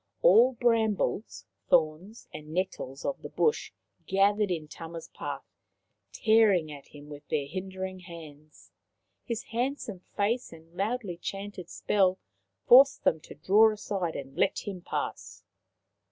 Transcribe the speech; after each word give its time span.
All 0.23 0.53
brambles, 0.53 1.45
thorns 1.69 2.27
and 2.33 2.47
nettles 2.51 3.05
of 3.05 3.21
the 3.21 3.29
bush 3.29 3.71
gathered 4.07 4.49
in 4.49 4.67
Tama's 4.67 5.09
path, 5.09 5.45
tearing 6.11 6.71
at 6.71 6.87
him 6.87 7.07
with 7.07 7.21
N 7.31 7.45
204 7.45 7.45
Maoriland 7.45 7.51
Fairy 7.51 7.51
Tales 7.51 7.51
their 7.51 7.85
hindering 7.85 7.99
hands. 8.41 8.71
His 9.25 9.43
handsome 9.51 9.99
face 10.17 10.51
and 10.51 10.75
loudly 10.75 11.17
chanted 11.17 11.69
spell 11.69 12.17
forced 12.65 13.03
them 13.03 13.19
to 13.19 13.35
draw 13.35 13.71
aside 13.71 14.15
and 14.15 14.35
let 14.35 14.67
him 14.67 14.81
pass. 14.81 15.43